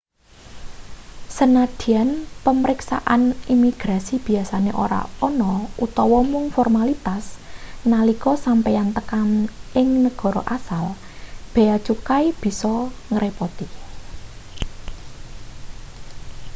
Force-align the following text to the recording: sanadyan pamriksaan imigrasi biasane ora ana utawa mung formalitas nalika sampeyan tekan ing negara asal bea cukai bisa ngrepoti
sanadyan 1.37 2.09
pamriksaan 2.43 3.23
imigrasi 3.53 4.15
biasane 4.27 4.71
ora 4.83 5.01
ana 5.27 5.53
utawa 5.85 6.19
mung 6.31 6.45
formalitas 6.55 7.23
nalika 7.91 8.31
sampeyan 8.45 8.89
tekan 8.97 9.29
ing 9.79 9.87
negara 10.05 10.41
asal 10.57 10.85
bea 11.53 11.77
cukai 11.85 12.25
bisa 12.41 12.73
ngrepoti 13.13 13.67